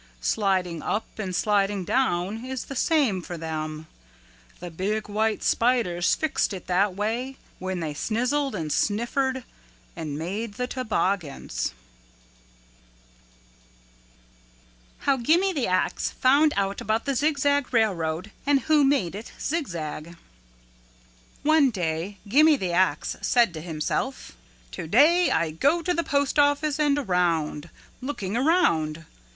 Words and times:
Sliding 0.19 0.81
up 0.81 1.19
and 1.19 1.35
sliding 1.35 1.85
down 1.85 2.43
is 2.43 2.65
the 2.65 2.75
same 2.75 3.21
for 3.21 3.37
them. 3.37 3.85
The 4.59 4.71
big 4.71 5.07
white 5.07 5.43
spiders 5.43 6.15
fixed 6.15 6.53
it 6.53 6.65
that 6.65 6.95
way 6.95 7.37
when 7.59 7.81
they 7.81 7.93
snizzled 7.93 8.55
and 8.55 8.71
sniffered 8.71 9.43
and 9.95 10.17
made 10.17 10.55
the 10.55 10.65
toboggan." 10.65 11.51
How 15.01 15.17
Gimme 15.17 15.53
the 15.53 15.67
Ax 15.67 16.09
Found 16.09 16.55
Out 16.57 16.81
About 16.81 17.05
the 17.05 17.13
Zigzag 17.13 17.71
Railroad 17.71 18.31
and 18.43 18.61
Who 18.61 18.83
Made 18.83 19.13
It 19.13 19.31
Zigzag 19.39 20.17
One 21.43 21.69
day 21.69 22.17
Gimme 22.27 22.57
the 22.57 22.71
Ax 22.73 23.17
said 23.21 23.53
to 23.53 23.61
himself, 23.61 24.35
"Today 24.71 25.29
I 25.29 25.51
go 25.51 25.83
to 25.83 25.93
the 25.93 26.03
postoffice 26.03 26.79
and 26.79 26.97
around, 26.97 27.69
looking 28.01 28.35
around. 28.35 29.05